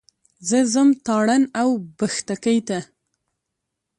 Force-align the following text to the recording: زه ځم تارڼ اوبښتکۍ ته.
زه 0.47 0.59
ځم 0.73 0.89
تارڼ 1.05 1.29
اوبښتکۍ 1.61 2.59
ته. 2.67 2.79